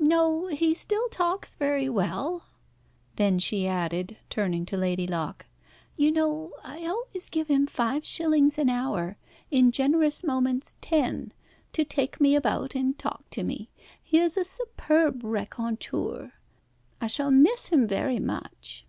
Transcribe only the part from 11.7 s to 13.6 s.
to take me about and talk to